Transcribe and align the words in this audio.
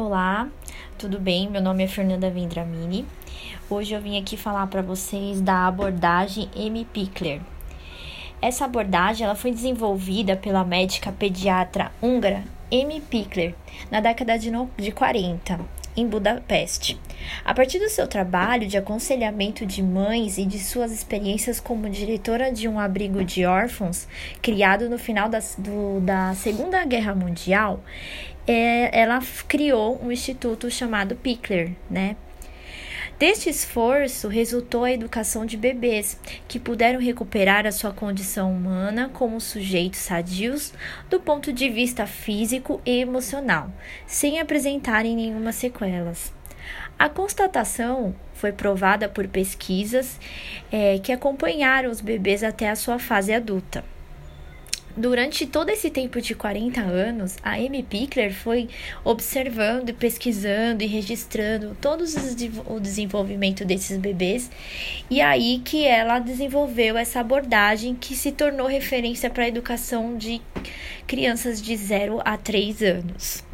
Olá, 0.00 0.48
tudo 0.96 1.18
bem? 1.18 1.50
Meu 1.50 1.60
nome 1.60 1.82
é 1.82 1.88
Fernanda 1.88 2.30
Vendramini. 2.30 3.04
Hoje 3.68 3.94
eu 3.96 4.00
vim 4.00 4.16
aqui 4.16 4.36
falar 4.36 4.68
para 4.68 4.80
vocês 4.80 5.40
da 5.40 5.66
abordagem 5.66 6.48
M. 6.54 6.84
Pickler. 6.84 7.40
Essa 8.40 8.64
abordagem 8.64 9.26
ela 9.26 9.34
foi 9.34 9.50
desenvolvida 9.50 10.36
pela 10.36 10.64
médica 10.64 11.10
pediatra 11.10 11.90
húngara 12.00 12.44
M. 12.70 13.00
Pickler 13.00 13.56
na 13.90 14.00
década 14.00 14.38
de, 14.38 14.52
no, 14.52 14.70
de 14.76 14.92
40 14.92 15.58
em 16.00 16.06
Budapeste. 16.06 16.98
A 17.44 17.52
partir 17.52 17.78
do 17.78 17.88
seu 17.88 18.06
trabalho 18.06 18.66
de 18.66 18.76
aconselhamento 18.76 19.66
de 19.66 19.82
mães 19.82 20.38
e 20.38 20.44
de 20.44 20.58
suas 20.58 20.92
experiências 20.92 21.58
como 21.58 21.90
diretora 21.90 22.52
de 22.52 22.68
um 22.68 22.78
abrigo 22.78 23.24
de 23.24 23.44
órfãos, 23.44 24.06
criado 24.40 24.88
no 24.88 24.98
final 24.98 25.28
da, 25.28 25.40
do, 25.58 26.00
da 26.00 26.34
Segunda 26.34 26.84
Guerra 26.84 27.14
Mundial, 27.14 27.82
é, 28.46 28.98
ela 28.98 29.20
criou 29.46 30.00
um 30.02 30.10
instituto 30.10 30.70
chamado 30.70 31.16
Pickler, 31.16 31.72
né? 31.90 32.16
Deste 33.18 33.50
esforço 33.50 34.28
resultou 34.28 34.84
a 34.84 34.92
educação 34.92 35.44
de 35.44 35.56
bebês 35.56 36.16
que 36.46 36.56
puderam 36.56 37.00
recuperar 37.00 37.66
a 37.66 37.72
sua 37.72 37.92
condição 37.92 38.52
humana 38.52 39.10
como 39.12 39.40
sujeitos 39.40 39.98
sadios 39.98 40.72
do 41.10 41.18
ponto 41.18 41.52
de 41.52 41.68
vista 41.68 42.06
físico 42.06 42.80
e 42.86 43.00
emocional, 43.00 43.72
sem 44.06 44.38
apresentarem 44.38 45.16
nenhuma 45.16 45.50
sequelas. 45.50 46.32
A 46.96 47.08
constatação 47.08 48.14
foi 48.34 48.52
provada 48.52 49.08
por 49.08 49.26
pesquisas 49.26 50.20
é, 50.70 51.00
que 51.00 51.10
acompanharam 51.10 51.90
os 51.90 52.00
bebês 52.00 52.44
até 52.44 52.70
a 52.70 52.76
sua 52.76 53.00
fase 53.00 53.32
adulta. 53.32 53.84
Durante 54.96 55.46
todo 55.46 55.70
esse 55.70 55.90
tempo 55.90 56.20
de 56.20 56.34
40 56.34 56.80
anos, 56.80 57.36
a 57.42 57.52
Amy 57.52 57.84
Pickler 57.84 58.34
foi 58.34 58.68
observando, 59.04 59.94
pesquisando 59.94 60.82
e 60.82 60.86
registrando 60.86 61.76
todo 61.80 62.04
o 62.66 62.80
desenvolvimento 62.80 63.64
desses 63.64 63.96
bebês, 63.96 64.50
e 65.08 65.20
aí 65.20 65.60
que 65.64 65.84
ela 65.84 66.18
desenvolveu 66.18 66.96
essa 66.98 67.20
abordagem 67.20 67.94
que 67.94 68.16
se 68.16 68.32
tornou 68.32 68.66
referência 68.66 69.30
para 69.30 69.44
a 69.44 69.48
educação 69.48 70.16
de 70.16 70.42
crianças 71.06 71.62
de 71.62 71.76
0 71.76 72.20
a 72.24 72.36
3 72.36 72.82
anos. 72.82 73.44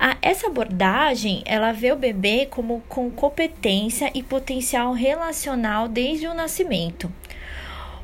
A, 0.00 0.16
essa 0.22 0.46
abordagem, 0.46 1.42
ela 1.44 1.72
vê 1.72 1.90
o 1.90 1.96
bebê 1.96 2.46
como 2.46 2.82
com 2.88 3.10
competência 3.10 4.10
e 4.14 4.22
potencial 4.22 4.92
relacional 4.92 5.88
desde 5.88 6.28
o 6.28 6.34
nascimento. 6.34 7.12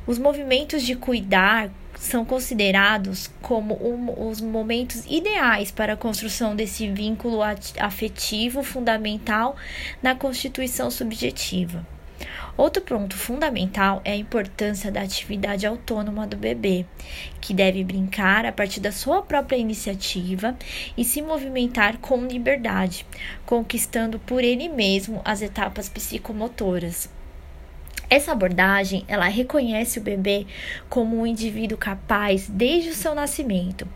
Os 0.05 0.19
movimentos 0.19 0.83
de 0.83 0.93
cuidar, 0.95 1.71
são 1.97 2.25
considerados 2.25 3.29
como 3.41 3.75
um, 3.75 4.29
os 4.29 4.41
momentos 4.41 5.05
ideais 5.07 5.71
para 5.71 5.93
a 5.93 5.97
construção 5.97 6.55
desse 6.55 6.87
vínculo 6.89 7.39
afetivo 7.79 8.63
fundamental 8.63 9.55
na 10.01 10.15
constituição 10.15 10.91
subjetiva. 10.91 11.85
Outro 12.57 12.81
ponto 12.81 13.17
fundamental 13.17 14.01
é 14.05 14.13
a 14.13 14.15
importância 14.15 14.89
da 14.89 15.01
atividade 15.01 15.65
autônoma 15.65 16.25
do 16.25 16.37
bebê, 16.37 16.85
que 17.41 17.53
deve 17.53 17.83
brincar 17.83 18.45
a 18.45 18.51
partir 18.51 18.79
da 18.79 18.93
sua 18.93 19.21
própria 19.21 19.57
iniciativa 19.57 20.55
e 20.95 21.03
se 21.03 21.21
movimentar 21.21 21.97
com 21.97 22.25
liberdade, 22.25 23.05
conquistando 23.45 24.19
por 24.19 24.41
ele 24.41 24.69
mesmo 24.69 25.21
as 25.25 25.41
etapas 25.41 25.89
psicomotoras. 25.89 27.09
Essa 28.09 28.31
abordagem, 28.31 29.03
ela 29.07 29.27
reconhece 29.27 29.99
o 29.99 30.01
bebê 30.01 30.45
como 30.89 31.19
um 31.19 31.25
indivíduo 31.25 31.77
capaz 31.77 32.47
desde 32.47 32.89
o 32.89 32.95
seu 32.95 33.15
nascimento, 33.15 33.87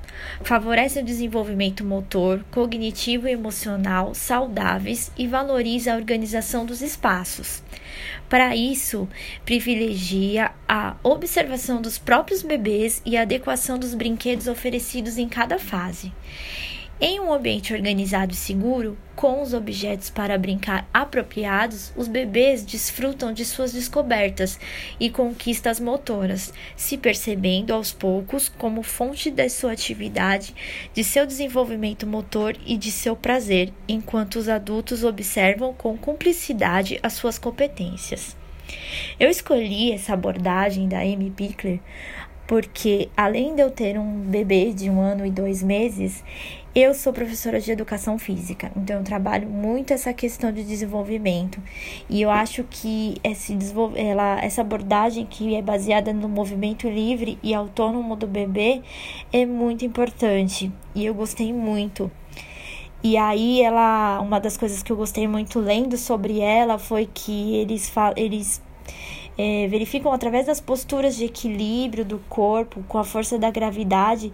favorece 0.42 1.00
o 1.00 1.06
desenvolvimento 1.06 1.86
motor, 1.86 2.44
cognitivo 2.52 3.28
e 3.28 3.32
emocional 3.32 4.16
saudáveis 4.16 5.12
e 5.18 5.28
valoriza 5.28 5.94
a 5.94 5.96
organização 5.96 6.66
dos 6.66 6.82
espaços. 6.82 7.62
Para 8.28 8.56
isso, 8.56 9.08
privilegia 9.46 10.52
a 10.68 10.96
observação 11.04 11.82
dos 11.82 11.98
próprios 11.98 12.42
bebês 12.42 13.02
e 13.06 13.18
a 13.18 13.22
adequação 13.22 13.78
dos 13.78 13.94
brinquedos 13.94 14.48
oferecidos 14.48 15.18
em 15.18 15.28
cada 15.28 15.58
fase. 15.58 16.12
Em 17.02 17.18
um 17.18 17.32
ambiente 17.32 17.74
organizado 17.74 18.34
e 18.34 18.36
seguro, 18.36 18.98
com 19.16 19.42
os 19.42 19.54
objetos 19.54 20.10
para 20.10 20.38
brincar 20.38 20.86
apropriados, 20.94 21.94
os 21.96 22.10
bebês 22.10 22.66
desfrutam 22.66 23.32
de 23.32 23.46
suas 23.46 23.72
descobertas 23.72 24.60
e 25.00 25.10
conquistas 25.10 25.80
motoras, 25.80 26.54
se 26.76 26.98
percebendo 26.98 27.74
aos 27.74 27.94
poucos 27.94 28.50
como 28.50 28.84
fonte 28.84 29.32
da 29.32 29.48
sua 29.48 29.72
atividade, 29.72 30.54
de 30.94 31.02
seu 31.02 31.26
desenvolvimento 31.26 32.06
motor 32.06 32.58
e 32.66 32.76
de 32.76 32.92
seu 32.92 33.16
prazer, 33.16 33.72
enquanto 33.88 34.36
os 34.36 34.50
adultos 34.50 35.02
observam 35.06 35.74
com 35.74 35.98
cumplicidade 35.98 37.00
as 37.02 37.14
suas 37.14 37.40
competências. 37.40 38.36
Eu 39.18 39.30
escolhi 39.30 39.94
essa 39.94 40.14
abordagem 40.14 40.88
da 40.88 41.00
Amy 41.00 41.32
Pickler 41.32 41.80
porque 42.50 43.10
além 43.16 43.54
de 43.54 43.62
eu 43.62 43.70
ter 43.70 44.00
um 44.00 44.22
bebê 44.22 44.74
de 44.74 44.90
um 44.90 45.00
ano 45.00 45.24
e 45.24 45.30
dois 45.30 45.62
meses, 45.62 46.24
eu 46.74 46.96
sou 46.96 47.14
professora 47.14 47.62
de 47.62 47.72
educação 47.72 48.18
física, 48.18 48.72
então 48.76 48.98
eu 48.98 49.04
trabalho 49.04 49.48
muito 49.48 49.94
essa 49.94 50.12
questão 50.14 50.52
de 50.52 50.64
desenvolvimento. 50.64 51.62
E 52.10 52.24
eu 52.24 52.32
acho 52.32 52.64
que 52.64 53.18
esse 53.24 53.56
ela, 53.96 54.40
essa 54.42 54.62
abordagem 54.62 55.28
que 55.28 55.56
é 55.56 55.62
baseada 55.62 56.12
no 56.12 56.28
movimento 56.28 56.90
livre 56.90 57.38
e 57.44 57.54
autônomo 57.54 58.16
do 58.16 58.26
bebê 58.26 58.82
é 59.32 59.46
muito 59.46 59.86
importante. 59.86 60.72
E 60.96 61.06
eu 61.06 61.14
gostei 61.14 61.54
muito. 61.54 62.10
E 63.04 63.16
aí 63.16 63.62
ela, 63.62 64.20
uma 64.22 64.40
das 64.40 64.58
coisas 64.58 64.82
que 64.82 64.92
eu 64.92 64.98
gostei 64.98 65.28
muito 65.28 65.60
lendo 65.60 65.96
sobre 65.98 66.40
ela 66.40 66.80
foi 66.80 67.08
que 67.14 67.58
eles 67.58 67.94
eles 68.16 68.60
é, 69.38 69.68
verificam 69.68 70.12
através 70.12 70.48
das 70.48 70.60
posturas 70.60 71.16
de 71.16 71.24
equilíbrio 71.24 72.04
do 72.04 72.20
corpo, 72.30 72.84
com 72.90 72.98
a 72.98 73.06
força 73.06 73.40
da 73.40 73.50
gravidade, 73.50 74.34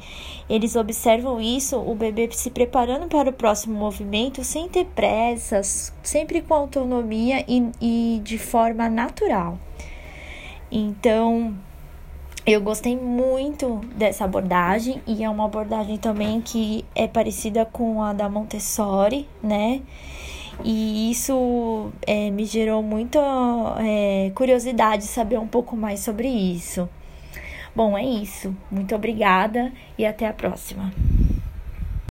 eles 0.49 0.75
observam 0.75 1.39
isso, 1.39 1.77
o 1.77 1.93
bebê 1.93 2.27
se 2.31 2.49
preparando 2.49 3.07
para 3.07 3.29
o 3.29 3.33
próximo 3.33 3.77
movimento 3.77 4.43
sem 4.43 4.67
ter 4.67 4.85
pressas, 4.85 5.93
sempre 6.01 6.41
com 6.41 6.55
autonomia 6.55 7.45
e, 7.47 7.69
e 7.79 8.21
de 8.23 8.39
forma 8.39 8.89
natural. 8.89 9.59
Então, 10.71 11.55
eu 12.45 12.61
gostei 12.61 12.95
muito 12.95 13.81
dessa 13.95 14.25
abordagem 14.25 15.01
e 15.05 15.23
é 15.23 15.29
uma 15.29 15.45
abordagem 15.45 15.97
também 15.97 16.41
que 16.41 16.83
é 16.95 17.07
parecida 17.07 17.65
com 17.65 18.01
a 18.01 18.11
da 18.11 18.27
Montessori, 18.27 19.27
né? 19.41 19.81
E 20.63 21.11
isso 21.11 21.91
é, 22.05 22.29
me 22.31 22.45
gerou 22.45 22.81
muita 22.81 23.19
é, 23.79 24.31
curiosidade 24.33 25.03
saber 25.03 25.37
um 25.37 25.47
pouco 25.47 25.75
mais 25.75 25.99
sobre 25.99 26.27
isso. 26.27 26.89
Bom, 27.75 27.97
é 27.97 28.05
isso. 28.05 28.55
Muito 28.71 28.95
obrigada 28.95 29.71
e 29.97 30.05
até 30.05 30.27
a 30.27 30.33
próxima. 30.33 30.91